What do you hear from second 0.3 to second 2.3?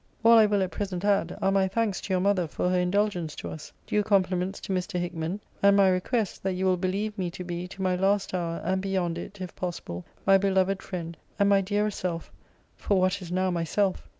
I will at present add, are my thanks to your